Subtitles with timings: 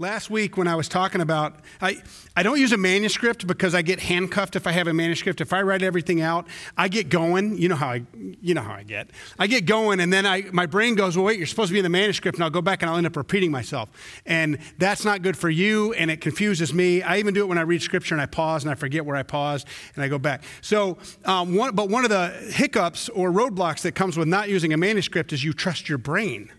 [0.00, 2.00] Last week, when I was talking about, I,
[2.36, 5.40] I don't use a manuscript because I get handcuffed if I have a manuscript.
[5.40, 7.58] If I write everything out, I get going.
[7.58, 8.02] You know how I,
[8.40, 9.10] you know how I get.
[9.40, 11.80] I get going, and then I, my brain goes, well, wait, you're supposed to be
[11.80, 13.88] in the manuscript, and I'll go back and I'll end up repeating myself.
[14.24, 17.02] And that's not good for you, and it confuses me.
[17.02, 19.16] I even do it when I read scripture and I pause and I forget where
[19.16, 20.44] I paused and I go back.
[20.60, 24.72] So, um, one, but one of the hiccups or roadblocks that comes with not using
[24.72, 26.52] a manuscript is you trust your brain.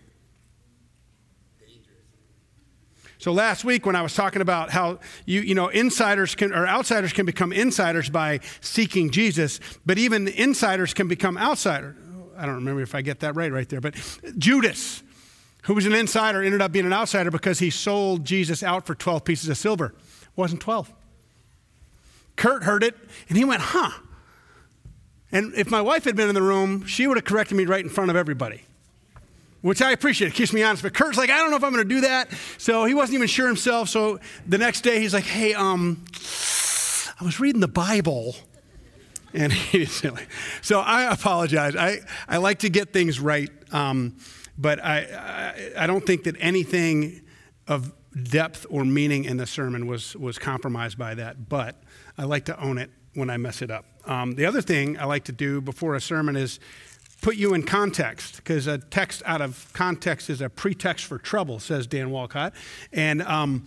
[3.20, 6.66] So last week when I was talking about how you you know insiders can or
[6.66, 11.96] outsiders can become insiders by seeking Jesus, but even insiders can become outsiders.
[12.38, 13.94] I don't remember if I get that right right there, but
[14.38, 15.02] Judas,
[15.64, 18.94] who was an insider, ended up being an outsider because he sold Jesus out for
[18.94, 19.92] 12 pieces of silver.
[20.22, 20.90] It wasn't 12.
[22.36, 22.96] Kurt heard it
[23.28, 23.90] and he went, "Huh."
[25.30, 27.84] And if my wife had been in the room, she would have corrected me right
[27.84, 28.62] in front of everybody
[29.62, 30.28] which I appreciate.
[30.28, 30.82] It keeps me honest.
[30.82, 32.30] But Kurt's like, I don't know if I'm going to do that.
[32.58, 33.88] So he wasn't even sure himself.
[33.88, 36.04] So the next day, he's like, Hey, um,
[37.20, 38.34] I was reading the Bible.
[39.32, 41.76] And he so I apologize.
[41.76, 44.16] I, I like to get things right, um,
[44.58, 44.98] but I,
[45.76, 47.22] I, I don't think that anything
[47.68, 47.92] of
[48.24, 51.48] depth or meaning in the sermon was was compromised by that.
[51.48, 51.80] But
[52.18, 53.84] I like to own it when I mess it up.
[54.06, 56.58] Um, the other thing I like to do before a sermon is
[57.20, 61.58] put you in context because a text out of context is a pretext for trouble,
[61.58, 62.54] says Dan Walcott.
[62.92, 63.66] And um,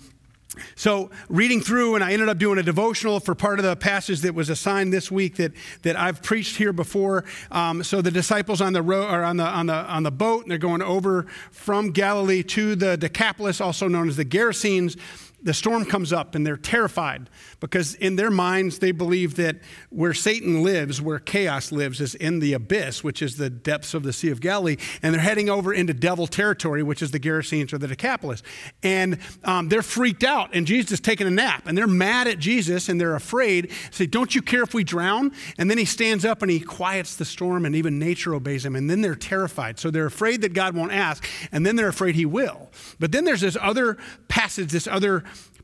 [0.76, 4.22] so, reading through, and I ended up doing a devotional for part of the passage
[4.22, 5.52] that was assigned this week that,
[5.82, 7.26] that I've preached here before.
[7.50, 10.44] Um, so, the disciples on the road are on the, on, the, on the boat,
[10.44, 14.95] and they're going over from Galilee to the Decapolis, also known as the Gerasenes
[15.44, 19.58] the storm comes up and they're terrified because in their minds they believe that
[19.89, 24.03] where Satan lives, where chaos lives, is in the abyss, which is the depths of
[24.03, 27.73] the Sea of Galilee, and they're heading over into devil territory, which is the Gerasenes
[27.73, 28.41] or the Decapolis.
[28.81, 32.39] And um, they're freaked out, and Jesus is taking a nap, and they're mad at
[32.39, 33.71] Jesus and they're afraid.
[33.91, 35.33] Say, Don't you care if we drown?
[35.58, 38.76] And then he stands up and he quiets the storm, and even nature obeys him.
[38.76, 39.80] And then they're terrified.
[39.80, 42.70] So they're afraid that God won't ask, and then they're afraid he will.
[42.99, 43.98] But then there's this other
[44.30, 45.23] passage, this other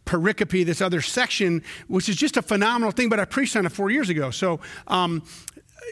[0.10, 3.72] pericope, this other section, which is just a phenomenal thing, but I preached on it
[3.72, 4.32] four years ago.
[4.32, 5.22] So um,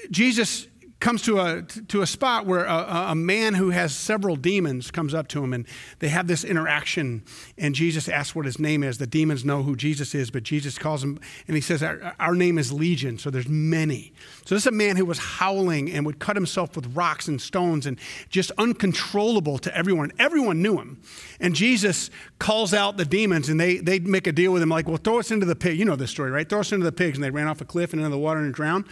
[0.10, 0.68] Jesus
[1.00, 5.14] comes to a, to a spot where a, a, man who has several demons comes
[5.14, 5.68] up to him and
[6.00, 7.24] they have this interaction.
[7.58, 8.98] And jesus asks what his name is.
[8.98, 12.34] The demons know who jesus is but jesus calls him and he says our, our
[12.34, 13.20] name is legion.
[13.20, 14.14] So there's many.
[14.46, 17.40] So this is a man who was howling and would cut himself with rocks and
[17.40, 20.12] stones and just uncontrollable to everyone.
[20.18, 21.02] Everyone knew him.
[21.40, 22.10] And jesus
[22.40, 25.20] calls out the demons and they, they make a deal with him like well throw
[25.20, 25.78] us into the pig.
[25.78, 26.50] You know this story right?
[26.50, 27.18] Throw us into the pigs.
[27.18, 28.86] And they ran off a cliff and into the water and drowned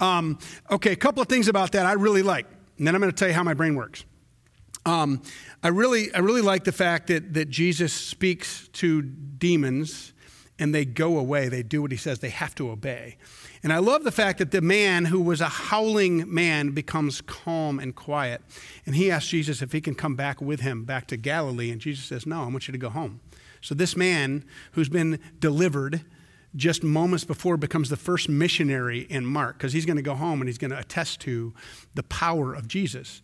[0.00, 0.38] um,
[0.70, 2.46] okay, a couple of things about that I really like,
[2.78, 4.04] and then I'm going to tell you how my brain works.
[4.86, 5.22] Um,
[5.62, 10.12] I really, I really like the fact that, that Jesus speaks to demons
[10.58, 11.48] and they go away.
[11.48, 12.18] They do what he says.
[12.18, 13.16] They have to obey.
[13.62, 17.78] And I love the fact that the man who was a howling man becomes calm
[17.78, 18.40] and quiet.
[18.86, 21.70] And he asks Jesus if he can come back with him back to Galilee.
[21.70, 23.20] And Jesus says, No, I want you to go home.
[23.60, 26.04] So this man who's been delivered
[26.56, 30.40] just moments before becomes the first missionary in Mark because he's going to go home
[30.40, 31.52] and he's going to attest to
[31.94, 33.22] the power of Jesus.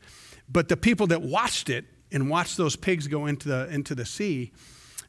[0.48, 4.04] But the people that watched it and watched those pigs go into the, into the
[4.04, 4.52] sea,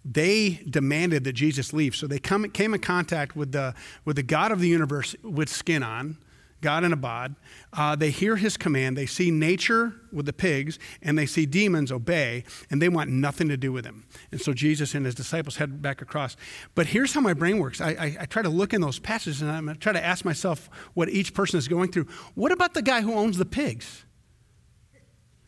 [0.03, 1.95] they demanded that Jesus leave.
[1.95, 3.73] So they come, came in contact with the,
[4.05, 6.17] with the God of the universe with skin on,
[6.61, 7.35] God in a bod.
[7.73, 8.97] Uh, they hear his command.
[8.97, 13.49] They see nature with the pigs, and they see demons obey, and they want nothing
[13.49, 14.05] to do with him.
[14.31, 16.35] And so Jesus and his disciples head back across.
[16.73, 19.41] But here's how my brain works I, I, I try to look in those passages,
[19.41, 22.07] and I try to ask myself what each person is going through.
[22.33, 24.05] What about the guy who owns the pigs?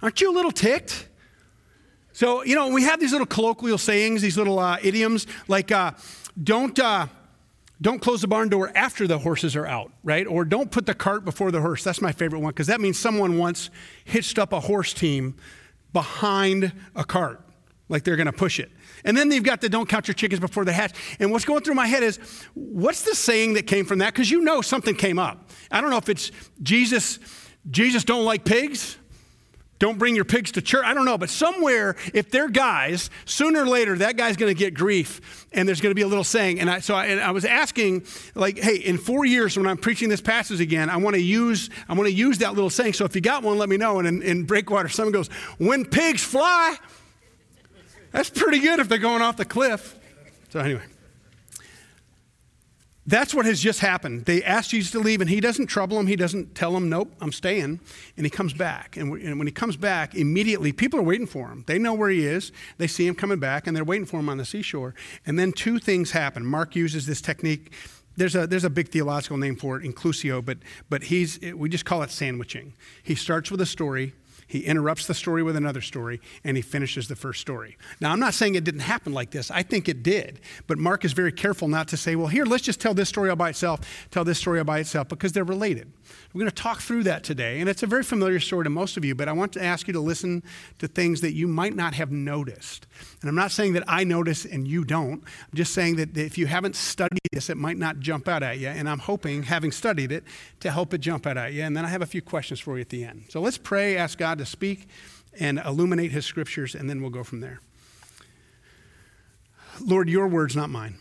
[0.01, 1.07] Aren't you a little ticked?
[2.11, 5.91] So, you know, we have these little colloquial sayings, these little uh, idioms, like uh,
[6.41, 6.77] don't.
[7.79, 10.25] Don't close the barn door after the horses are out, right?
[10.25, 11.83] Or don't put the cart before the horse.
[11.83, 13.69] That's my favorite one because that means someone once
[14.03, 15.35] hitched up a horse team
[15.93, 17.41] behind a cart,
[17.87, 18.71] like they're going to push it.
[19.05, 20.93] And then they've got the don't count your chickens before they hatch.
[21.19, 22.17] And what's going through my head is,
[22.55, 24.13] what's the saying that came from that?
[24.13, 25.49] Because you know something came up.
[25.69, 26.31] I don't know if it's
[26.63, 27.19] Jesus,
[27.69, 28.97] Jesus don't like pigs.
[29.79, 30.83] Don't bring your pigs to church.
[30.85, 34.57] I don't know, but somewhere, if they're guys, sooner or later, that guy's going to
[34.57, 36.59] get grief, and there's going to be a little saying.
[36.59, 38.03] And I, so I, and I was asking,
[38.33, 41.69] like, hey, in four years, when I'm preaching this passage again, I want to use,
[41.87, 42.93] I want to use that little saying.
[42.93, 43.99] So if you got one, let me know.
[43.99, 45.27] And in, in Breakwater, someone goes,
[45.59, 46.75] "When pigs fly,"
[48.11, 49.95] that's pretty good if they're going off the cliff.
[50.49, 50.81] So anyway,
[53.07, 54.25] That's what has just happened.
[54.25, 56.07] They asked Jesus to leave, and he doesn't trouble them.
[56.07, 57.79] He doesn't tell them, nope, I'm staying.
[58.17, 58.97] And he comes back.
[58.97, 61.63] And, when he comes back, immediately people are waiting for him.
[61.67, 62.51] They know where he is.
[62.77, 64.93] They see him coming back, and they're waiting for him on the seashore.
[65.25, 66.45] And then two things happen.
[66.45, 67.71] Mark uses this technique.
[68.17, 70.57] There's a, there's a big theological name for it, inclusio, but,
[70.89, 72.73] but he's, we just call it sandwiching.
[73.03, 74.15] He starts with a story,
[74.47, 77.77] he interrupts the story with another story, and he finishes the first story.
[77.99, 79.51] Now, I'm not saying it didn't happen like this.
[79.51, 80.39] I think it did.
[80.67, 83.29] But Mark is very careful not to say, well, here, let's just tell this story
[83.29, 85.91] all by itself, tell this story all by itself, because they're related.
[86.33, 87.59] We're going to talk through that today.
[87.59, 89.87] And it's a very familiar story to most of you, but I want to ask
[89.87, 90.43] you to listen
[90.79, 92.87] to things that you might not have noticed.
[93.21, 95.23] And I'm not saying that I notice and you don't.
[95.23, 98.59] I'm just saying that if you haven't studied this, it might not jump out at
[98.59, 98.67] you.
[98.67, 100.23] And I'm hoping, having studied it,
[100.61, 101.63] to help it jump out at you.
[101.63, 103.25] And then I have a few questions for you at the end.
[103.29, 104.87] So let's pray, ask God to speak
[105.39, 107.59] and illuminate his scriptures, and then we'll go from there.
[109.79, 110.95] Lord, your words, not mine.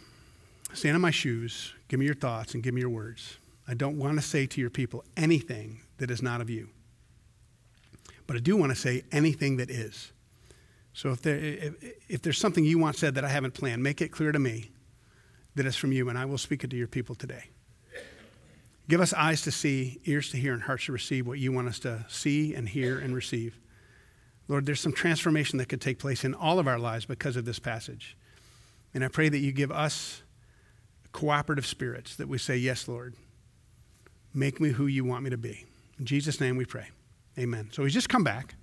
[0.75, 3.37] Stand in my shoes, give me your thoughts, and give me your words.
[3.67, 6.69] I don't want to say to your people anything that is not of you.
[8.27, 10.12] But I do want to say anything that is.
[10.93, 11.75] So if, there, if,
[12.09, 14.71] if there's something you want said that I haven't planned, make it clear to me
[15.55, 17.44] that it's from you, and I will speak it to your people today.
[18.88, 21.69] Give us eyes to see, ears to hear, and hearts to receive what you want
[21.69, 23.59] us to see and hear and receive.
[24.49, 27.44] Lord, there's some transformation that could take place in all of our lives because of
[27.44, 28.17] this passage.
[28.94, 30.23] And I pray that you give us
[31.11, 33.15] cooperative spirits, that we say, Yes, Lord,
[34.37, 35.65] Make me who you want me to be.
[35.99, 36.91] In Jesus' name we pray.
[37.39, 37.71] Amen.
[37.73, 38.55] So he's just come back.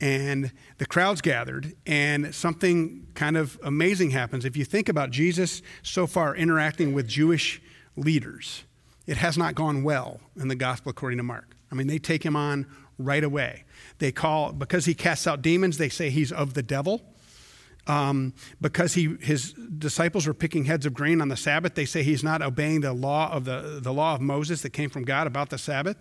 [0.00, 4.46] And the crowds gathered, and something kind of amazing happens.
[4.46, 7.60] If you think about Jesus so far interacting with Jewish
[7.98, 8.64] leaders,
[9.06, 11.56] it has not gone well in the gospel according to Mark.
[11.70, 12.66] I mean, they take him on
[12.98, 13.64] right away.
[13.98, 17.02] They call, because he casts out demons, they say he's of the devil.
[17.88, 21.74] Um, because he, his disciples were picking heads of grain on the Sabbath.
[21.74, 24.90] They say he's not obeying the law of the, the law of Moses that came
[24.90, 25.96] from God about the Sabbath.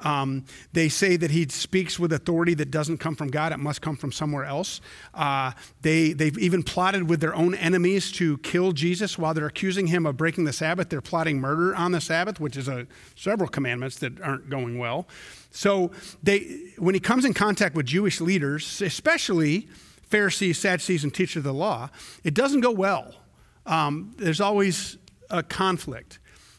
[0.00, 3.80] Um, they say that he speaks with authority that doesn't come from God; it must
[3.80, 4.80] come from somewhere else.
[5.14, 5.52] Uh,
[5.82, 10.06] they they've even plotted with their own enemies to kill Jesus while they're accusing him
[10.06, 10.88] of breaking the Sabbath.
[10.88, 15.08] They're plotting murder on the Sabbath, which is a, several commandments that aren't going well.
[15.50, 15.92] So
[16.22, 19.68] they, when he comes in contact with Jewish leaders, especially
[20.08, 21.90] Pharisees, Sadducees, and teachers of the law,
[22.24, 23.14] it doesn't go well.
[23.66, 24.96] Um, there's always
[25.30, 26.18] a conflict.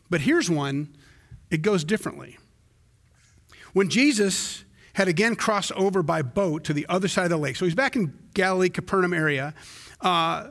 [0.09, 0.95] But here's one
[1.49, 2.37] it goes differently.
[3.73, 4.63] When Jesus
[4.93, 7.75] had again crossed over by boat to the other side of the lake, so he's
[7.75, 9.53] back in Galilee, Capernaum area,
[10.01, 10.49] uh,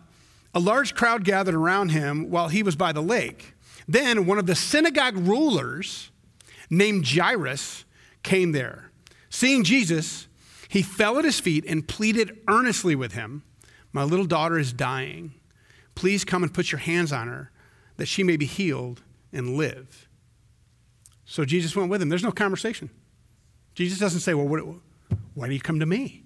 [0.55, 3.55] a large crowd gathered around him while he was by the lake.
[3.87, 6.11] Then one of the synagogue rulers
[6.71, 7.85] named Jairus
[8.23, 8.91] came there.
[9.31, 10.28] Seeing Jesus,
[10.69, 13.43] he fell at his feet and pleaded earnestly with him
[13.93, 15.33] My little daughter is dying.
[15.95, 17.51] Please come and put your hands on her
[17.97, 20.09] that she may be healed and live.
[21.25, 22.09] So Jesus went with him.
[22.09, 22.91] There's no conversation.
[23.75, 24.61] Jesus doesn't say, Well, what,
[25.35, 26.23] why do you come to me?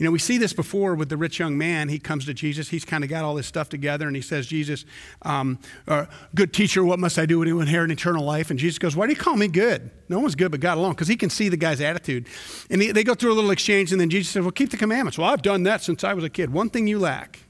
[0.00, 1.90] You know, we see this before with the rich young man.
[1.90, 2.70] He comes to Jesus.
[2.70, 4.86] He's kind of got all this stuff together, and he says, Jesus,
[5.20, 8.48] um, uh, good teacher, what must I do to inherit eternal life?
[8.48, 9.90] And Jesus goes, Why do you call me good?
[10.08, 12.28] No one's good but God alone, because he can see the guy's attitude.
[12.70, 14.78] And he, they go through a little exchange, and then Jesus says, Well, keep the
[14.78, 15.18] commandments.
[15.18, 16.50] Well, I've done that since I was a kid.
[16.50, 17.40] One thing you lack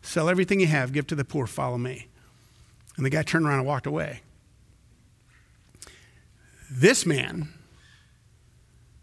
[0.00, 2.06] sell everything you have, give to the poor, follow me.
[2.96, 4.20] And the guy turned around and walked away.
[6.70, 7.48] This man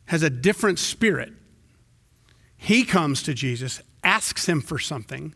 [0.06, 1.34] has a different spirit
[2.64, 5.36] he comes to Jesus, asks him for something,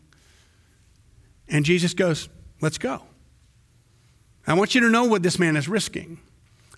[1.46, 2.30] and Jesus goes,
[2.62, 3.02] Let's go.
[4.46, 6.20] I want you to know what this man is risking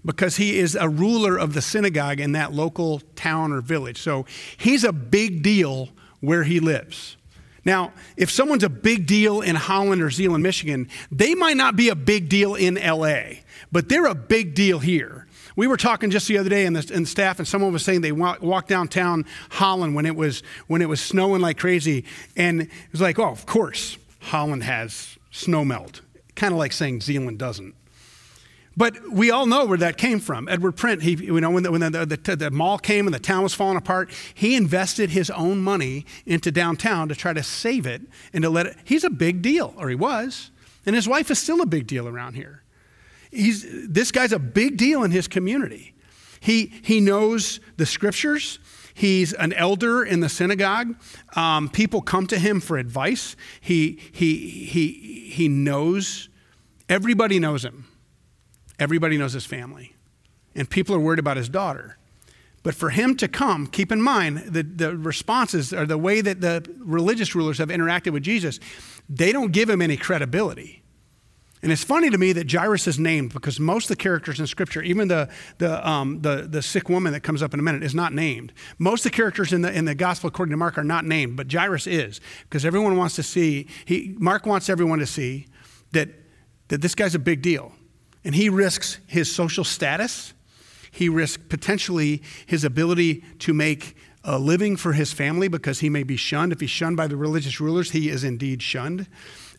[0.04, 4.02] because he is a ruler of the synagogue in that local town or village.
[4.02, 4.26] So
[4.56, 7.16] he's a big deal where he lives.
[7.64, 11.90] Now, if someone's a big deal in Holland or Zeeland, Michigan, they might not be
[11.90, 15.19] a big deal in LA, but they're a big deal here.
[15.56, 18.00] We were talking just the other day in the, the staff, and someone was saying
[18.00, 22.04] they walk, walked downtown Holland when it was when it was snowing like crazy,
[22.36, 26.00] and it was like, oh, of course, Holland has snow melt.
[26.34, 27.74] Kind of like saying Zeeland doesn't.
[28.76, 30.48] But we all know where that came from.
[30.48, 33.18] Edgar Prince, he, you know, when, the, when the, the, the, mall came and the
[33.18, 37.86] town was falling apart, he invested his own money into downtown to try to save
[37.86, 38.02] it
[38.32, 38.76] and to let it.
[38.84, 40.50] He's a big deal, or he was.
[40.86, 42.59] And his wife is still a big deal around here.
[43.30, 45.94] He's, this guy's a big deal in his community.
[46.40, 48.58] He, he knows the scriptures.
[48.94, 50.96] He's an elder in the synagogue.
[51.36, 53.36] Um, people come to him for advice.
[53.60, 56.28] He, he, he, he knows,
[56.88, 57.86] everybody knows him.
[58.78, 59.94] Everybody knows his family.
[60.54, 61.98] And people are worried about his daughter.
[62.62, 66.40] But for him to come, keep in mind the, the responses or the way that
[66.40, 68.60] the religious rulers have interacted with Jesus,
[69.08, 70.79] they don't give him any credibility.
[71.62, 74.46] And it's funny to me that Jairus is named because most of the characters in
[74.46, 77.82] Scripture, even the, the, um, the, the sick woman that comes up in a minute,
[77.82, 78.52] is not named.
[78.78, 81.36] Most of the characters in the, in the Gospel according to Mark are not named,
[81.36, 85.48] but Jairus is because everyone wants to see, he, Mark wants everyone to see
[85.92, 86.08] that,
[86.68, 87.72] that this guy's a big deal.
[88.24, 90.32] And he risks his social status,
[90.90, 96.02] he risks potentially his ability to make a living for his family because he may
[96.02, 96.52] be shunned.
[96.52, 99.06] If he's shunned by the religious rulers, he is indeed shunned.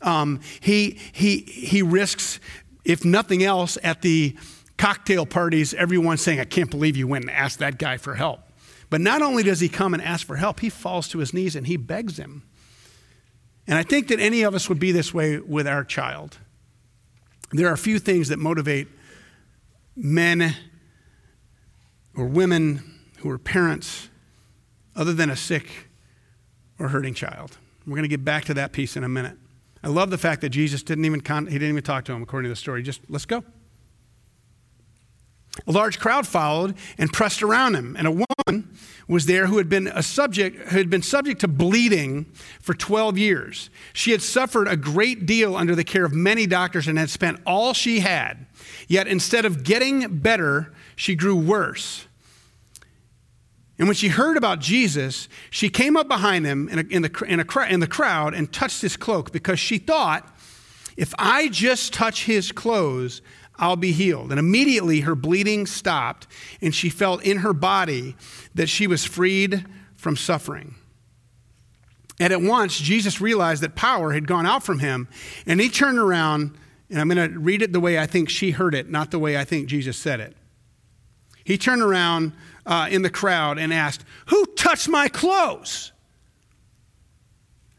[0.01, 2.39] Um, he, he, he risks,
[2.83, 4.35] if nothing else, at the
[4.77, 8.41] cocktail parties, everyone saying, I can't believe you went and asked that guy for help.
[8.89, 11.55] But not only does he come and ask for help, he falls to his knees
[11.55, 12.43] and he begs him.
[13.67, 16.37] And I think that any of us would be this way with our child.
[17.51, 18.87] There are a few things that motivate
[19.95, 20.55] men
[22.15, 24.09] or women who are parents
[24.95, 25.87] other than a sick
[26.79, 27.57] or hurting child.
[27.85, 29.37] We're going to get back to that piece in a minute.
[29.83, 32.21] I love the fact that Jesus didn't even con- he didn't even talk to him
[32.21, 32.83] according to the story.
[32.83, 33.43] Just let's go.
[35.67, 39.67] A large crowd followed and pressed around him, and a woman was there who had
[39.67, 42.25] been a subject who had been subject to bleeding
[42.61, 43.69] for 12 years.
[43.91, 47.41] She had suffered a great deal under the care of many doctors and had spent
[47.45, 48.45] all she had.
[48.87, 52.07] Yet instead of getting better, she grew worse.
[53.81, 57.25] And when she heard about Jesus, she came up behind him in, a, in, the,
[57.27, 60.37] in, a, in the crowd and touched his cloak because she thought,
[60.97, 63.23] if I just touch his clothes,
[63.55, 64.29] I'll be healed.
[64.29, 66.27] And immediately her bleeding stopped,
[66.61, 68.15] and she felt in her body
[68.53, 70.75] that she was freed from suffering.
[72.19, 75.07] And at once, Jesus realized that power had gone out from him,
[75.47, 76.55] and he turned around,
[76.91, 79.17] and I'm going to read it the way I think she heard it, not the
[79.17, 80.37] way I think Jesus said it.
[81.43, 82.33] He turned around
[82.65, 85.91] uh, in the crowd and asked, Who touched my clothes?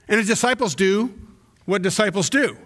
[0.08, 1.12] And his disciples do
[1.64, 2.56] what disciples do.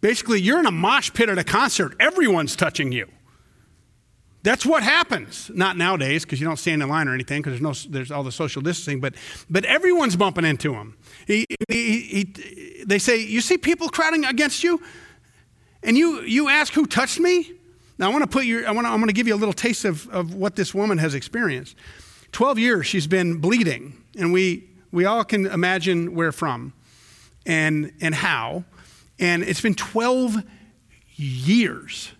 [0.00, 3.08] Basically, you're in a mosh pit at a concert, everyone's touching you.
[4.44, 5.50] That's what happens.
[5.52, 8.22] Not nowadays, because you don't stand in line or anything, because there's, no, there's all
[8.22, 9.14] the social distancing, but,
[9.50, 10.96] but everyone's bumping into him.
[11.26, 14.80] He, he, he, they say, You see people crowding against you?
[15.82, 17.57] And you, you ask who touched me?
[17.98, 19.36] Now, I want to put you, I want to, I'm going to give you a
[19.36, 21.76] little taste of, of what this woman has experienced.
[22.32, 26.72] 12 years she's been bleeding, and we, we all can imagine where from
[27.44, 28.64] and, and how.
[29.18, 30.36] And it's been 12
[31.16, 32.12] years.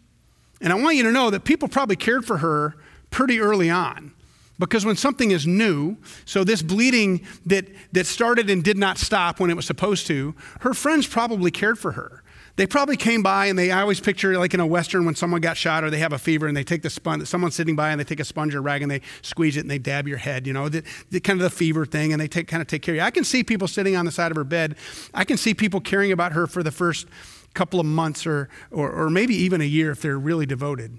[0.60, 2.74] And I want you to know that people probably cared for her
[3.10, 4.12] pretty early on.
[4.58, 9.38] Because when something is new, so this bleeding that, that started and did not stop
[9.38, 12.24] when it was supposed to, her friends probably cared for her.
[12.58, 15.40] They probably came by and they I always picture like in a Western when someone
[15.40, 17.90] got shot or they have a fever and they take the sponge, someone's sitting by
[17.90, 20.18] and they take a sponge or rag and they squeeze it and they dab your
[20.18, 22.66] head, you know, the, the kind of the fever thing and they take, kind of
[22.66, 23.02] take care of you.
[23.02, 24.74] I can see people sitting on the side of her bed.
[25.14, 27.06] I can see people caring about her for the first
[27.54, 30.98] couple of months or, or, or maybe even a year if they're really devoted.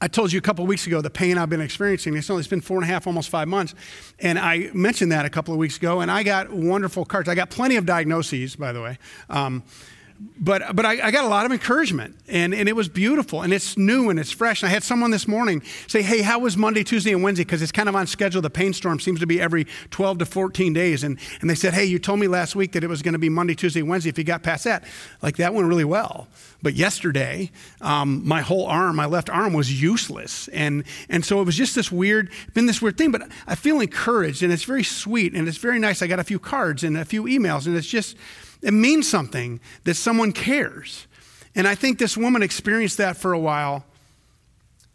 [0.00, 2.16] I told you a couple weeks ago the pain I've been experiencing.
[2.16, 3.74] It's only been four and a half, almost five months.
[4.20, 7.28] And I mentioned that a couple of weeks ago, and I got wonderful cards.
[7.28, 8.98] I got plenty of diagnoses, by the way.
[9.28, 9.62] Um,
[10.18, 13.52] but but I, I, got a lot of encouragement and, and it was beautiful and
[13.52, 14.62] it's new and it's fresh.
[14.62, 17.44] And I had someone this morning say, Hey, how was Monday, Tuesday, and Wednesday?
[17.44, 18.40] Because it's kind of on schedule.
[18.40, 21.04] The pain storm seems to be every 12 to 14 days.
[21.04, 23.18] And, and they said, Hey, you told me last week that it was going to
[23.18, 24.10] be Monday, Tuesday, Wednesday.
[24.10, 24.84] If you got past that,
[25.22, 26.28] like that went really well.
[26.62, 30.48] But yesterday, um, my whole arm, my left arm was useless.
[30.48, 33.10] And, and so it was just this weird, been this weird thing.
[33.10, 36.00] But I feel encouraged and it's very sweet and it's very nice.
[36.00, 38.16] I got a few cards and a few emails and it's just,
[38.62, 41.06] it means something that someone cares.
[41.54, 43.84] And I think this woman experienced that for a while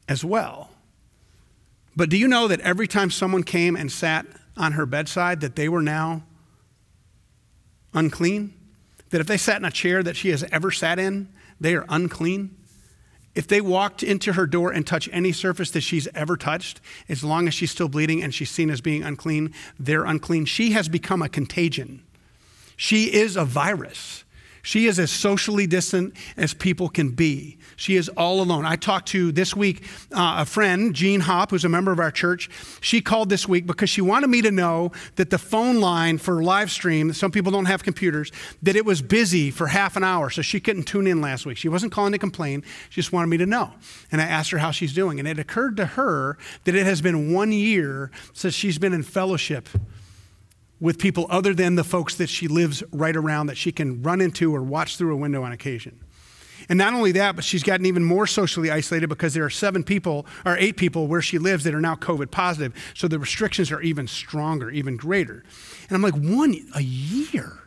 [0.08, 0.70] as well.
[1.96, 4.26] But do you know that every time someone came and sat
[4.58, 6.24] on her bedside that they were now
[7.94, 8.54] unclean?
[9.10, 11.86] That if they sat in a chair that she has ever sat in, they are
[11.90, 12.56] unclean?
[13.34, 17.24] If they walked into her door and touched any surface that she's ever touched, as
[17.24, 20.46] long as she's still bleeding and she's seen as being unclean, they're unclean.
[20.46, 22.04] She has become a contagion.
[22.82, 24.24] She is a virus.
[24.64, 27.60] She is as socially distant as people can be.
[27.76, 28.66] She is all alone.
[28.66, 32.10] I talked to this week uh, a friend, Jean Hop, who's a member of our
[32.10, 32.50] church.
[32.82, 36.42] She called this week because she wanted me to know that the phone line for
[36.42, 38.32] live stream, some people don't have computers,
[38.64, 41.58] that it was busy for half an hour, so she couldn't tune in last week.
[41.58, 43.74] She wasn't calling to complain, she just wanted me to know.
[44.12, 45.20] And I asked her how she's doing.
[45.20, 49.04] And it occurred to her that it has been one year since she's been in
[49.04, 49.70] fellowship
[50.82, 54.20] with people other than the folks that she lives right around that she can run
[54.20, 56.04] into or watch through a window on occasion.
[56.68, 59.84] And not only that, but she's gotten even more socially isolated because there are seven
[59.84, 62.74] people or eight people where she lives that are now COVID positive.
[62.94, 65.44] So the restrictions are even stronger, even greater.
[65.90, 67.60] And I'm like, one a year?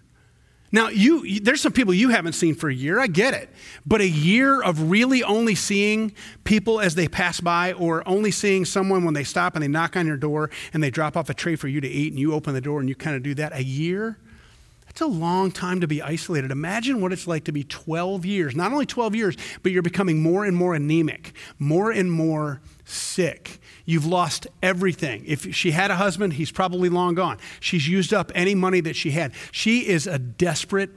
[0.74, 2.98] Now, you, there's some people you haven't seen for a year.
[2.98, 3.48] I get it.
[3.86, 6.12] But a year of really only seeing
[6.42, 9.96] people as they pass by or only seeing someone when they stop and they knock
[9.96, 12.34] on your door and they drop off a tray for you to eat and you
[12.34, 14.18] open the door and you kind of do that, a year?
[14.94, 16.52] That's a long time to be isolated.
[16.52, 20.22] Imagine what it's like to be 12 years, not only 12 years, but you're becoming
[20.22, 23.58] more and more anemic, more and more sick.
[23.84, 25.24] You've lost everything.
[25.26, 27.38] If she had a husband, he's probably long gone.
[27.58, 29.32] She's used up any money that she had.
[29.50, 30.90] She is a desperate,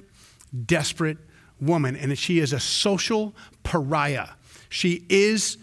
[0.67, 1.17] desperate
[1.59, 4.29] woman, and she is a social pariah.
[4.69, 5.57] She is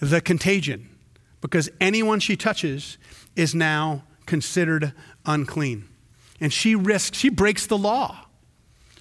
[0.00, 0.88] the contagion
[1.40, 2.98] because anyone she touches
[3.36, 4.92] is now considered
[5.24, 5.88] unclean.
[6.42, 8.26] And she risks, she breaks the law.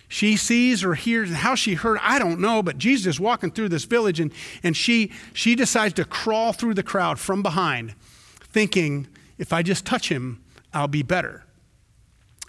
[0.08, 3.50] She sees or hears, and how she heard, I don't know, but Jesus is walking
[3.50, 4.32] through this village, and,
[4.62, 7.96] and she, she decides to crawl through the crowd from behind,
[8.42, 9.08] thinking,
[9.40, 11.46] if I just touch him, I'll be better.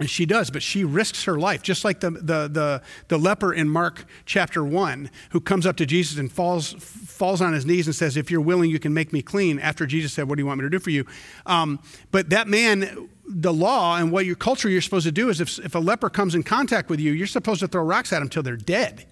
[0.07, 3.69] She does, but she risks her life, just like the, the, the, the, leper in
[3.69, 7.95] Mark chapter 1, who comes up to Jesus and falls, falls on his knees and
[7.95, 10.47] says, If you're willing, you can make me clean, after Jesus said, What do you
[10.47, 11.07] want me to do for you?
[11.47, 11.81] Um,
[12.11, 15.59] but that man the law and what your culture you're supposed to do is if,
[15.61, 18.25] if a leper comes in contact with you, you're supposed to throw rocks at them
[18.25, 19.07] until they're dead.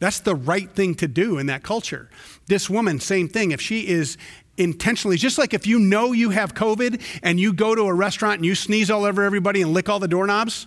[0.00, 2.08] That's the right thing to do in that culture.
[2.46, 3.50] This woman, same thing.
[3.50, 4.16] If she is
[4.60, 8.36] intentionally, just like if you know you have COVID and you go to a restaurant
[8.36, 10.66] and you sneeze all over everybody and lick all the doorknobs,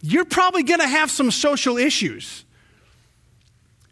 [0.00, 2.44] you're probably going to have some social issues.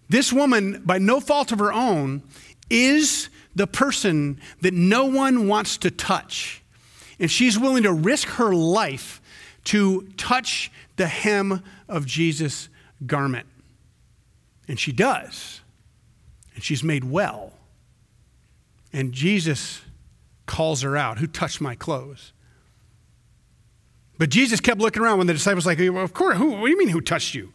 [0.09, 2.23] This woman, by no fault of her own,
[2.69, 6.63] is the person that no one wants to touch
[7.23, 9.23] and she's willing to risk her life
[9.65, 12.69] to touch the hem of Jesus'
[13.07, 13.47] garment.
[14.67, 15.61] And she does.
[16.57, 17.52] And she's made well.
[18.93, 19.83] And Jesus
[20.47, 22.33] calls her out Who touched my clothes?
[24.19, 26.71] But Jesus kept looking around when the disciples like, well, of course, who, what do
[26.71, 27.53] you mean who touched you?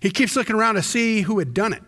[0.00, 1.82] He keeps looking around to see who had done it.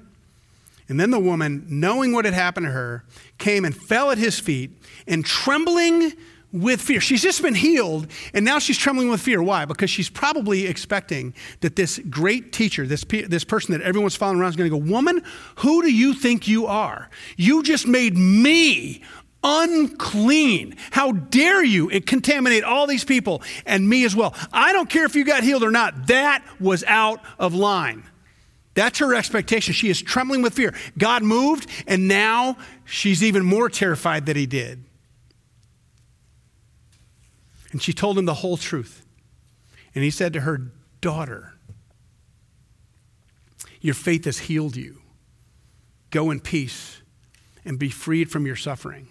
[0.89, 3.05] And then the woman, knowing what had happened to her,
[3.39, 4.71] came and fell at his feet
[5.07, 6.13] and trembling
[6.53, 7.01] with fear.
[7.01, 9.43] She's just been healed, and now she's trembling with fear.
[9.43, 9.65] Why?
[9.65, 14.51] Because she's probably expecting that this great teacher, this, this person that everyone's following around,
[14.51, 15.23] is going to go, Woman,
[15.57, 17.09] who do you think you are?
[17.37, 19.03] You just made me
[19.43, 20.77] unclean.
[20.91, 24.35] How dare you contaminate all these people and me as well?
[24.53, 26.09] I don't care if you got healed or not.
[26.09, 28.05] That was out of line.
[28.75, 29.75] That's her expectation.
[29.75, 30.75] She is trembling with fear.
[30.97, 34.85] God moved, and now she's even more terrified that he did.
[37.73, 39.05] And she told him the whole truth.
[39.95, 41.55] And he said to her, Daughter,
[43.81, 45.01] your faith has healed you.
[46.11, 47.03] Go in peace
[47.65, 49.09] and be freed from your suffering.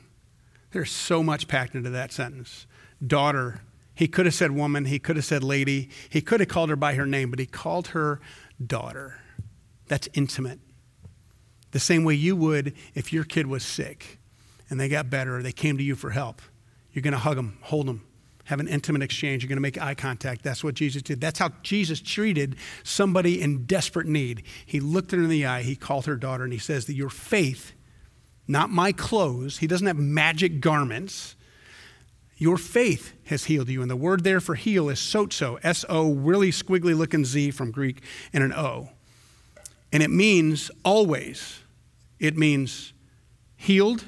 [0.72, 2.68] There's so much packed into that sentence.
[3.06, 3.62] Daughter,
[3.96, 6.76] he could have said woman, he could have said lady, he could have called her
[6.76, 8.20] by her name, but he called her
[8.64, 9.20] daughter.
[9.88, 10.60] That's intimate.
[11.72, 14.20] The same way you would if your kid was sick
[14.70, 16.42] and they got better or they came to you for help.
[16.92, 18.06] You're going to hug them, hold them,
[18.50, 19.44] have an intimate exchange.
[19.44, 20.42] You're going to make eye contact.
[20.42, 21.22] That's what Jesus did.
[21.22, 24.42] That's how Jesus treated somebody in desperate need.
[24.66, 27.12] He looked her in the eye, he called her daughter, and he says that your
[27.12, 27.74] faith,
[28.48, 31.36] not my clothes, he doesn't have magic garments.
[32.38, 33.84] Your faith has healed you.
[33.84, 37.70] And the word there for heal is sozo, S O, really squiggly looking Z from
[37.70, 38.02] Greek,
[38.34, 38.90] and an O.
[39.94, 41.60] And it means always.
[42.20, 42.94] It means
[43.56, 44.06] healed,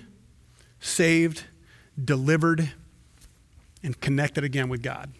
[0.80, 1.43] saved,
[2.04, 2.71] delivered,
[3.84, 5.12] and connected again with God.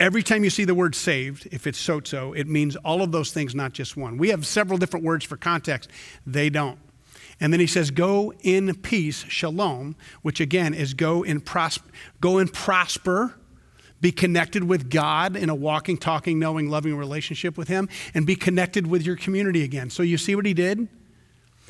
[0.00, 3.32] Every time you see the word saved, if it's sozo, it means all of those
[3.32, 4.18] things, not just one.
[4.18, 5.90] We have several different words for context,
[6.26, 6.78] they don't.
[7.40, 11.78] And then he says, Go in peace, shalom, which again is go in, pros-
[12.20, 13.34] go in prosper,
[14.00, 18.34] be connected with God in a walking, talking, knowing, loving relationship with Him, and be
[18.34, 19.90] connected with your community again.
[19.90, 20.88] So you see what he did?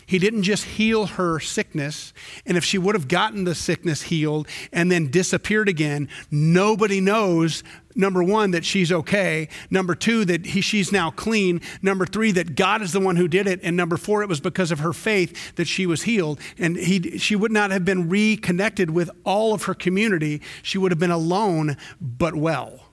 [0.06, 2.12] He didn't just heal her sickness.
[2.44, 7.62] And if she would have gotten the sickness healed and then disappeared again, nobody knows,
[7.94, 9.48] number one, that she's okay.
[9.70, 11.60] Number two, that he, she's now clean.
[11.82, 13.60] Number three, that God is the one who did it.
[13.62, 16.40] And number four, it was because of her faith that she was healed.
[16.58, 20.42] And he, she would not have been reconnected with all of her community.
[20.62, 22.91] She would have been alone, but well.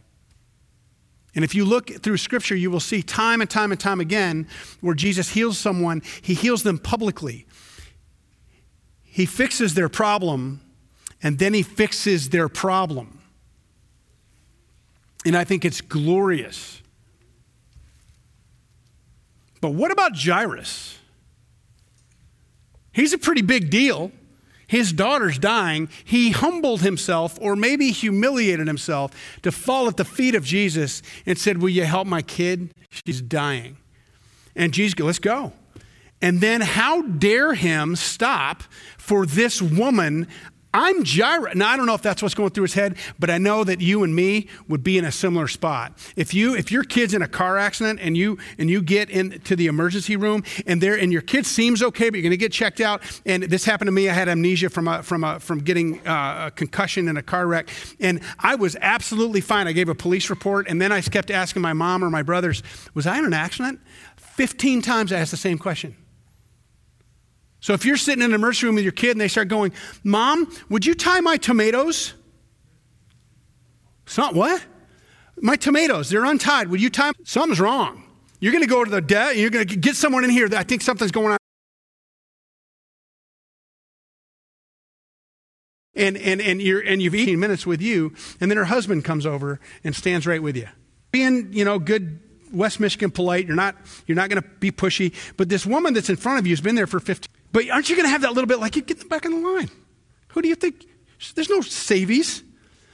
[1.35, 4.47] And if you look through scripture, you will see time and time and time again
[4.81, 7.45] where Jesus heals someone, he heals them publicly.
[9.03, 10.61] He fixes their problem,
[11.21, 13.19] and then he fixes their problem.
[15.25, 16.81] And I think it's glorious.
[19.61, 20.97] But what about Jairus?
[22.91, 24.11] He's a pretty big deal.
[24.69, 30.35] His daughter's dying, he humbled himself or maybe humiliated himself to fall at the feet
[30.35, 32.71] of Jesus and said, Will you help my kid?
[32.91, 33.77] She's dying.
[34.55, 35.53] And Jesus Let's go.
[36.21, 38.61] And then how dare him stop
[38.99, 40.27] for this woman
[40.71, 41.55] I'm Jairus.
[41.55, 43.81] Now I don't know if that's what's going through his head, but I know that
[43.81, 45.97] you and me would be in a similar spot.
[46.15, 49.55] If you if your kid's in a car accident and you and you get into
[49.55, 52.51] the emergency room and there and your kid seems okay, but you're going to get
[52.51, 53.01] checked out.
[53.25, 54.09] And this happened to me.
[54.09, 57.47] I had amnesia from a, from a, from getting uh, a concussion in a car
[57.47, 59.67] wreck, and I was absolutely fine.
[59.67, 62.61] I gave a police report, and then I kept asking my mom or my brothers,
[62.93, 63.79] "Was I in an accident?"
[64.17, 65.95] Fifteen times I asked the same question.
[67.61, 69.73] So if you're sitting in an nursery room with your kid and they start going,
[70.03, 72.13] Mom, would you tie my tomatoes?
[74.05, 74.63] It's not what?
[75.41, 76.69] My tomatoes, they're untied.
[76.69, 77.11] Would you tie?
[77.23, 78.03] Something's wrong.
[78.39, 80.57] You're going to go to the debt, you're going to get someone in here that
[80.57, 81.37] I think something's going on.
[85.95, 89.25] And, and, and, you're, and you've eaten minutes with you, and then her husband comes
[89.25, 90.69] over and stands right with you.
[91.11, 92.21] Being, you know, good
[92.53, 93.75] West Michigan polite, you're not,
[94.07, 96.61] you're not going to be pushy, but this woman that's in front of you has
[96.61, 98.81] been there for 15 but aren't you going to have that little bit like you
[98.81, 99.69] get them back in the line?
[100.29, 100.85] Who do you think?
[101.35, 102.43] There's no savies.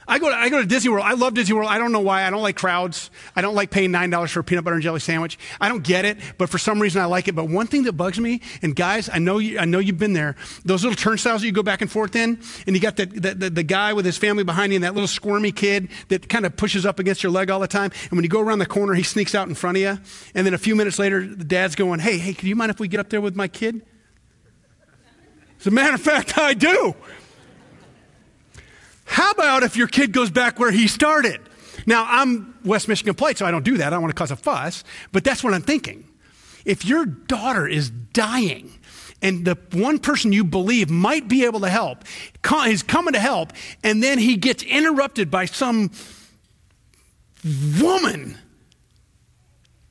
[0.08, 1.04] I go, to, I go to Disney World.
[1.04, 1.68] I love Disney World.
[1.68, 2.24] I don't know why.
[2.24, 3.10] I don't like crowds.
[3.34, 5.36] I don't like paying $9 for a peanut butter and jelly sandwich.
[5.60, 7.34] I don't get it, but for some reason I like it.
[7.34, 10.12] But one thing that bugs me, and guys, I know, you, I know you've been
[10.12, 12.38] there, those little turnstiles that you go back and forth in,
[12.68, 14.94] and you got the, the, the, the guy with his family behind you and that
[14.94, 17.90] little squirmy kid that kind of pushes up against your leg all the time.
[18.02, 19.98] And when you go around the corner, he sneaks out in front of you.
[20.36, 22.78] And then a few minutes later, the dad's going, hey, hey, can you mind if
[22.78, 23.82] we get up there with my kid?
[25.60, 26.94] As a matter of fact, I do.
[29.04, 31.40] How about if your kid goes back where he started?
[31.86, 33.86] Now, I'm West Michigan Plate, so I don't do that.
[33.88, 36.08] I don't want to cause a fuss, but that's what I'm thinking.
[36.64, 38.72] If your daughter is dying
[39.22, 42.04] and the one person you believe might be able to help
[42.66, 43.52] is coming to help,
[43.84, 45.90] and then he gets interrupted by some
[47.80, 48.36] woman.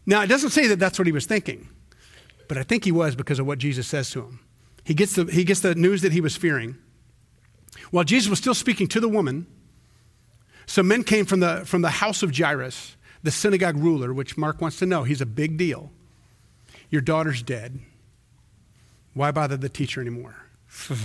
[0.06, 1.70] Now, it doesn't say that that's what he was thinking,
[2.48, 4.40] but I think he was because of what Jesus says to him.
[4.86, 6.78] He gets the, he gets the news that he was fearing.
[7.90, 9.48] While Jesus was still speaking to the woman,
[10.68, 14.62] some men came from the, from the house of Jairus, the synagogue ruler, which Mark
[14.62, 15.04] wants to know.
[15.04, 15.92] He's a big deal.
[16.90, 17.80] Your daughter's dead.
[19.14, 20.36] Why bother the teacher anymore?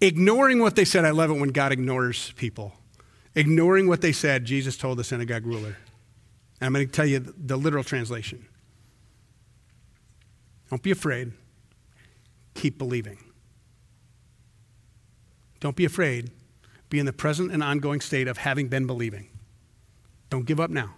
[0.00, 2.72] Ignoring what they said, I love it when God ignores people.
[3.34, 5.76] Ignoring what they said, Jesus told the synagogue ruler.
[6.58, 8.46] And I'm going to tell you the literal translation.
[10.70, 11.32] Don't be afraid
[12.60, 13.18] keep believing.
[15.60, 16.30] Don't be afraid.
[16.90, 19.28] Be in the present and ongoing state of having been believing.
[20.28, 20.94] Don't give up now.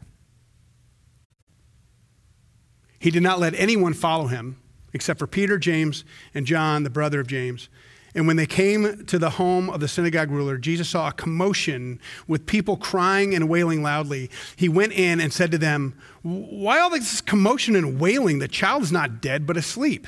[2.98, 4.57] He did not let anyone follow him
[4.92, 7.68] except for Peter, James, and John, the brother of James.
[8.14, 11.98] And when they came to the home of the synagogue ruler, Jesus saw a commotion
[12.27, 14.31] with people crying and wailing loudly.
[14.57, 18.38] He went in and said to them, Why all this commotion and wailing?
[18.38, 20.07] The child is not dead, but asleep.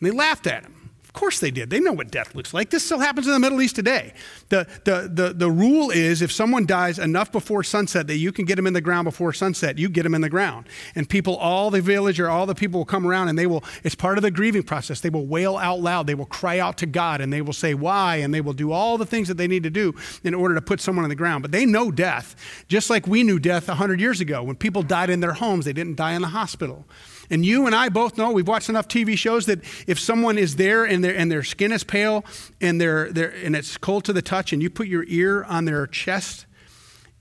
[0.00, 0.76] And they laughed at him.
[1.02, 1.70] Of course they did.
[1.70, 2.68] They know what death looks like.
[2.68, 4.12] This still happens in the Middle East today.
[4.50, 8.44] The, the, the, the rule is if someone dies enough before sunset that you can
[8.44, 10.68] get them in the ground before sunset, you get them in the ground.
[10.94, 13.64] And people, all the village or all the people will come around and they will,
[13.82, 15.00] it's part of the grieving process.
[15.00, 16.06] They will wail out loud.
[16.06, 18.70] They will cry out to God and they will say why and they will do
[18.70, 21.14] all the things that they need to do in order to put someone in the
[21.14, 21.40] ground.
[21.40, 22.36] But they know death,
[22.68, 24.42] just like we knew death 100 years ago.
[24.42, 26.84] When people died in their homes, they didn't die in the hospital.
[27.30, 30.56] And you and I both know, we've watched enough TV shows that if someone is
[30.56, 32.24] there and, their and their skin is pale
[32.60, 35.64] and, they're, they're, and it's cold to the touch, and you put your ear on
[35.64, 36.46] their chest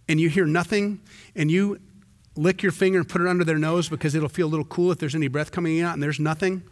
[0.08, 1.02] and you hear nothing,
[1.36, 1.80] and you
[2.36, 4.91] lick your finger and put it under their nose because it'll feel a little cool
[4.91, 6.63] if there's any breath coming out and there's nothing,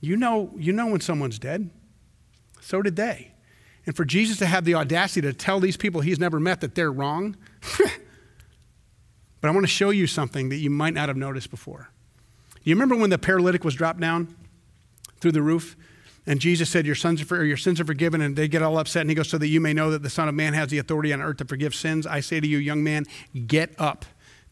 [0.00, 1.70] you know, you know when someone's dead.
[2.60, 3.32] So did they.
[3.84, 6.74] And for Jesus to have the audacity to tell these people he's never met that
[6.74, 7.36] they're wrong,
[7.78, 11.91] but I want to show you something that you might not have noticed before.
[12.64, 14.34] You remember when the paralytic was dropped down
[15.20, 15.76] through the roof?
[16.26, 18.20] And Jesus said, Your, sons are your sins are forgiven.
[18.20, 19.00] And they get all upset.
[19.00, 20.78] And he goes, So that you may know that the Son of Man has the
[20.78, 22.06] authority on earth to forgive sins.
[22.06, 23.06] I say to you, young man,
[23.46, 24.04] get up,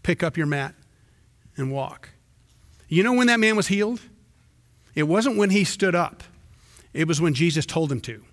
[0.03, 0.75] pick up your mat,
[1.57, 2.11] and walk.
[2.88, 4.01] You know when that man was healed?
[4.94, 6.25] It wasn't when he stood up,
[6.92, 8.25] it was when Jesus told him to.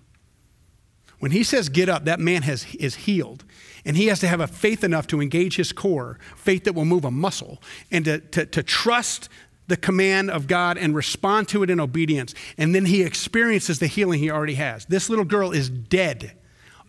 [1.20, 3.44] When he says get up, that man has, is healed.
[3.84, 6.84] And he has to have a faith enough to engage his core, faith that will
[6.84, 7.60] move a muscle,
[7.90, 9.28] and to, to, to trust
[9.68, 12.34] the command of God and respond to it in obedience.
[12.56, 14.84] And then he experiences the healing he already has.
[14.86, 16.32] This little girl is dead,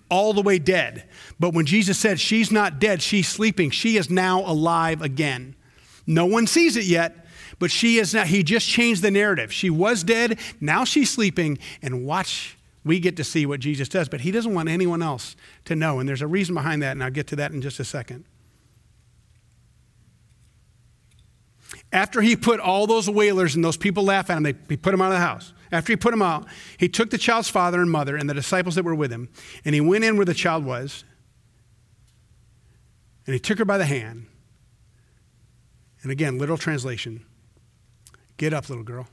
[0.10, 1.08] all the way dead.
[1.40, 5.56] But when Jesus said she's not dead, she's sleeping, she is now alive again.
[6.08, 7.28] No one sees it yet,
[7.60, 9.52] But she is not, he just changed the narrative.
[9.54, 14.08] She was dead, now she's sleeping, and watch, we get to see what Jesus does.
[14.08, 16.00] But he doesn't want anyone else to know.
[16.00, 18.24] And there's a reason behind that, and I'll get to that in just a second.
[21.92, 24.92] After he put all those wailers and those people laugh at him, they, he put
[24.92, 25.54] them out of the house.
[25.72, 26.48] After he put them out,
[26.78, 29.30] he took the child's father and mother and the disciples that were with him,
[29.66, 31.04] and he went in where the child was,
[33.26, 34.26] and he took her by the hand.
[36.02, 37.26] And again, literal translation
[38.38, 39.08] get up, little girl.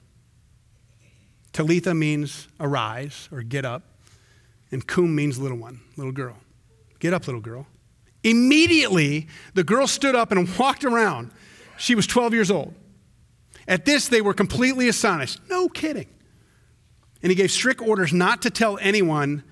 [1.53, 3.83] Talitha means arise or get up,
[4.71, 6.37] and kum means little one, little girl.
[6.99, 7.67] Get up, little girl.
[8.23, 11.31] Immediately, the girl stood up and walked around.
[11.79, 12.75] She was 12 years old.
[13.69, 15.41] At this, they were completely astonished.
[15.49, 16.07] No kidding.
[17.23, 19.43] And he gave strict orders not to tell anyone,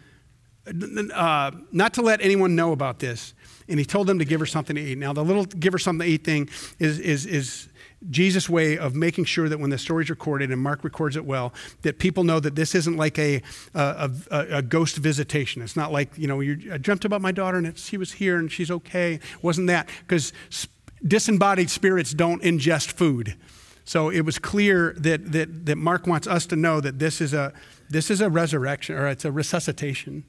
[1.12, 3.34] uh, not to let anyone know about this.
[3.68, 4.98] And he told them to give her something to eat.
[4.98, 7.68] Now, the little give her something to eat thing is, is, is
[8.10, 11.54] Jesus' way of making sure that when the story's recorded, and Mark records it well,
[11.82, 13.42] that people know that this isn't like a,
[13.74, 15.62] a, a, a ghost visitation.
[15.62, 18.52] It's not like, you know, I dreamt about my daughter and she was here and
[18.52, 19.14] she's okay.
[19.14, 19.88] It wasn't that.
[20.06, 20.32] Because
[21.06, 23.36] disembodied spirits don't ingest food.
[23.84, 27.34] So it was clear that, that, that Mark wants us to know that this is,
[27.34, 27.52] a,
[27.90, 30.24] this is a resurrection or it's a resuscitation.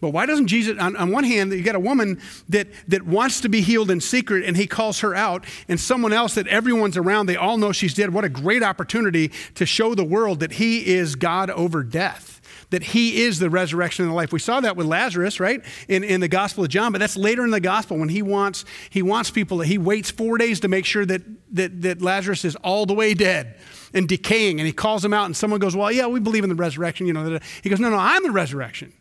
[0.00, 3.40] But why doesn't Jesus, on, on one hand, you got a woman that, that wants
[3.40, 6.96] to be healed in secret and he calls her out, and someone else that everyone's
[6.96, 8.12] around, they all know she's dead.
[8.12, 12.36] What a great opportunity to show the world that he is God over death
[12.70, 14.32] that he is the resurrection and the life.
[14.32, 15.64] We saw that with Lazarus, right?
[15.88, 18.64] In, in the Gospel of John, but that's later in the Gospel when he wants,
[18.90, 22.44] he wants people, that he waits four days to make sure that, that, that Lazarus
[22.44, 23.56] is all the way dead
[23.94, 24.58] and decaying.
[24.58, 27.06] And he calls him out, and someone goes, Well, yeah, we believe in the resurrection.
[27.06, 28.92] You know, he goes, No, no, I'm the resurrection.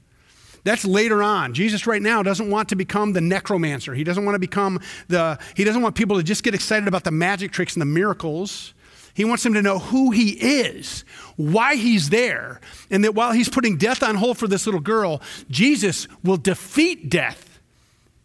[0.65, 1.54] That's later on.
[1.54, 3.93] Jesus right now doesn't want to become the necromancer.
[3.93, 7.04] He doesn't want to become the, he doesn't want people to just get excited about
[7.04, 8.73] the magic tricks and the miracles.
[9.13, 13.47] He wants them to know who he is, why he's there, and that while he's
[13.47, 17.60] putting death on hold for this little girl, Jesus will defeat death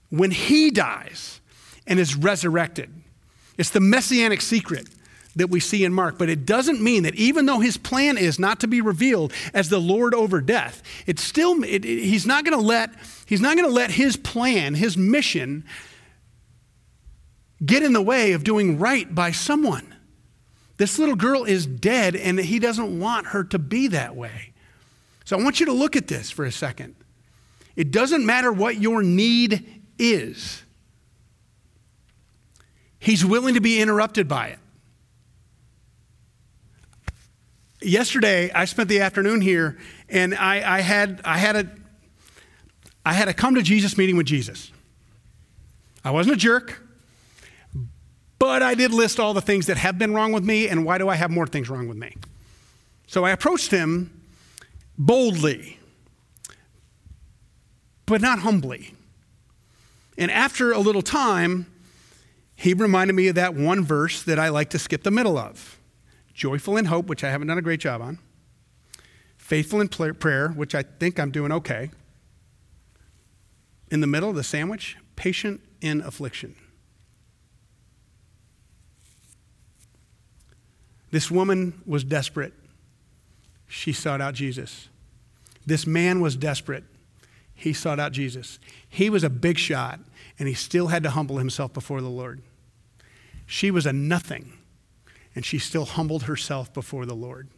[0.09, 1.43] when he dies
[1.87, 2.91] and is resurrected.
[3.59, 4.89] It's the messianic secret
[5.37, 8.39] that we see in Mark, but it doesn't mean that even though his plan is
[8.39, 12.45] not to be revealed as the Lord over death, it's still it, it, he's not
[12.45, 12.91] going to let
[13.27, 15.65] he's not going to let his plan, his mission
[17.65, 19.95] get in the way of doing right by someone.
[20.79, 24.55] This little girl is dead, and he doesn't want her to be that way.
[25.27, 26.97] So I want you to look at this for a second.
[27.77, 30.65] It doesn't matter what your need is,
[32.99, 34.59] he's willing to be interrupted by it.
[37.83, 41.71] Yesterday, I spent the afternoon here, and I, I, had, I, had a,
[43.05, 44.71] I had a come to Jesus meeting with Jesus.
[46.05, 46.83] I wasn't a jerk.
[48.39, 50.97] But I did list all the things that have been wrong with me, and why
[50.97, 52.17] do I have more things wrong with me?
[53.07, 54.23] So I approached him
[54.97, 55.79] boldly,
[58.07, 58.95] but not humbly.
[60.17, 61.67] And after a little time,
[62.57, 65.80] he reminded me of that one verse that I like to skip the middle of
[66.41, 68.19] joyful in hope, which I haven't done a great job on,
[69.37, 71.91] faithful in prayer, which I think I'm doing okay.
[73.91, 76.57] In the middle of the sandwich, patient in affliction.
[81.11, 82.55] This woman was desperate.
[83.69, 84.89] She sought out Jesus.
[85.67, 86.85] This man was desperate.
[87.53, 88.59] He sought out Jesus.
[88.89, 90.01] He was a big shot,
[90.39, 92.41] and he still had to humble himself before the Lord.
[93.45, 94.55] She was a nothing,
[95.35, 97.49] and she still humbled herself before the Lord.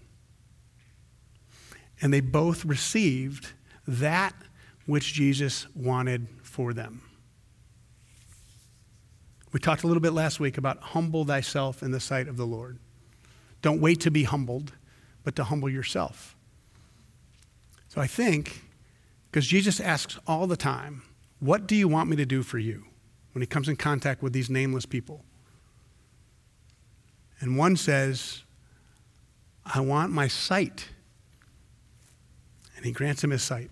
[2.00, 3.52] And they both received
[3.86, 4.34] that
[4.86, 7.02] which Jesus wanted for them.
[9.52, 12.46] We talked a little bit last week about humble thyself in the sight of the
[12.46, 12.78] Lord.
[13.60, 14.72] Don't wait to be humbled,
[15.24, 16.34] but to humble yourself.
[17.88, 18.62] So I think,
[19.30, 21.02] because Jesus asks all the time,
[21.38, 22.86] What do you want me to do for you?
[23.32, 25.24] when he comes in contact with these nameless people.
[27.42, 28.44] And one says,
[29.66, 30.88] I want my sight.
[32.76, 33.70] And he grants him his sight.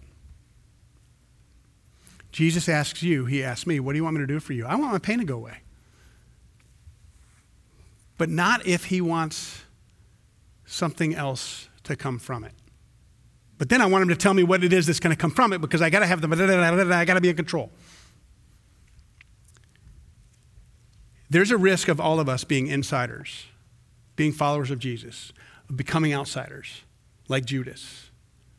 [2.33, 4.67] Jesus asks you, he asks me, What do you want me to do for you?
[4.67, 5.59] I want my pain to go away.
[8.19, 9.63] But not if he wants
[10.67, 12.53] something else to come from it.
[13.57, 15.31] But then I want him to tell me what it is that's going to come
[15.31, 17.71] from it because I got to have the, I got to be in control.
[21.29, 23.47] There's a risk of all of us being insiders,
[24.21, 25.33] being followers of Jesus,
[25.71, 26.83] of becoming outsiders,
[27.29, 28.11] like Judas,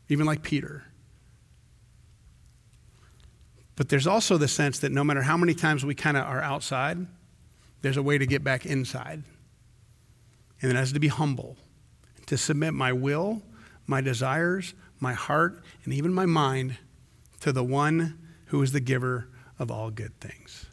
[0.08, 0.82] even like Peter.
[3.76, 6.42] But there's also the sense that no matter how many times we kind of are
[6.42, 7.06] outside,
[7.80, 9.22] there's a way to get back inside.
[10.60, 11.56] and that is to be humble,
[12.26, 13.40] to submit my will,
[13.86, 16.76] my desires, my heart, and even my mind
[17.38, 19.28] to the one who is the giver
[19.60, 20.66] of all good things.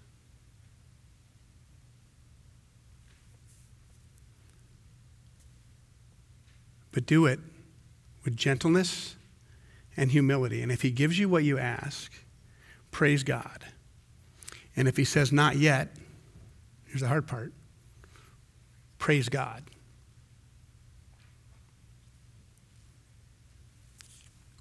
[6.91, 7.39] But do it
[8.23, 9.15] with gentleness
[9.95, 10.61] and humility.
[10.61, 12.11] And if he gives you what you ask,
[12.91, 13.65] praise God.
[14.75, 15.89] And if he says, not yet,
[16.85, 17.53] here's the hard part
[18.97, 19.63] praise God.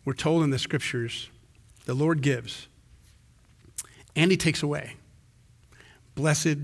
[0.04, 1.28] We're told in the scriptures
[1.84, 2.68] the Lord gives
[4.16, 4.94] and he takes away.
[6.14, 6.56] Blessed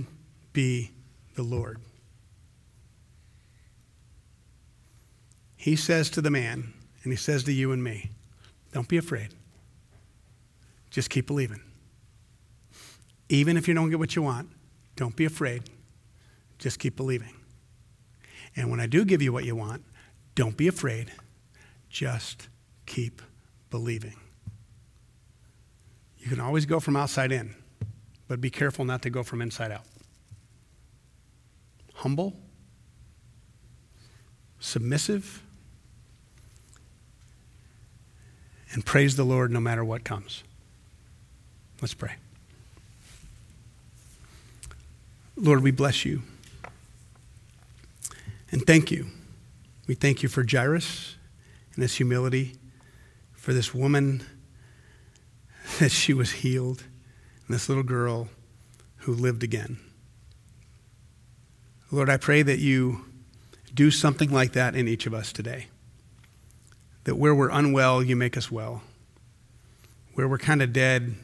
[0.52, 0.92] be
[1.34, 1.78] the Lord.
[5.64, 8.10] He says to the man, and he says to you and me,
[8.72, 9.30] don't be afraid.
[10.90, 11.62] Just keep believing.
[13.30, 14.50] Even if you don't get what you want,
[14.94, 15.62] don't be afraid.
[16.58, 17.34] Just keep believing.
[18.54, 19.82] And when I do give you what you want,
[20.34, 21.10] don't be afraid.
[21.88, 22.48] Just
[22.84, 23.22] keep
[23.70, 24.16] believing.
[26.18, 27.54] You can always go from outside in,
[28.28, 29.86] but be careful not to go from inside out.
[31.94, 32.36] Humble,
[34.60, 35.40] submissive,
[38.74, 40.42] and praise the Lord no matter what comes.
[41.80, 42.16] Let's pray.
[45.36, 46.22] Lord, we bless you.
[48.50, 49.06] And thank you.
[49.86, 51.16] We thank you for Jairus
[51.74, 52.56] and his humility,
[53.32, 54.24] for this woman
[55.78, 56.84] that she was healed,
[57.46, 58.28] and this little girl
[58.98, 59.78] who lived again.
[61.90, 63.04] Lord, I pray that you
[63.72, 65.66] do something like that in each of us today.
[67.04, 68.82] That where we're unwell, you make us well.
[70.14, 71.14] Where we're kind of dead,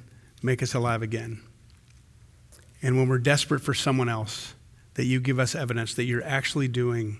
[0.42, 1.40] make us alive again.
[2.82, 4.54] And when we're desperate for someone else,
[4.94, 7.18] that you give us evidence that you're actually doing,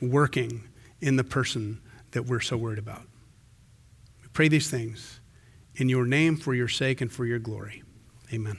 [0.00, 0.68] working
[1.00, 1.80] in the person
[2.12, 3.02] that we're so worried about.
[4.22, 5.20] We pray these things
[5.76, 7.82] in your name for your sake and for your glory.
[8.32, 8.58] Amen.